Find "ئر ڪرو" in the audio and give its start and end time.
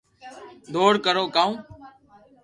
0.83-1.25